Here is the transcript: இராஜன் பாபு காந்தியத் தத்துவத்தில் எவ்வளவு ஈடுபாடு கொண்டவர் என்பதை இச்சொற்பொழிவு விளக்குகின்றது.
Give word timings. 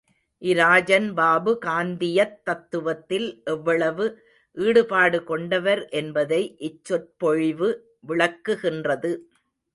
இராஜன் 0.41 1.13
பாபு 1.13 1.51
காந்தியத் 1.65 2.33
தத்துவத்தில் 2.45 3.27
எவ்வளவு 3.45 4.05
ஈடுபாடு 4.57 5.23
கொண்டவர் 5.23 5.83
என்பதை 5.93 6.41
இச்சொற்பொழிவு 6.69 7.69
விளக்குகின்றது. 8.07 9.13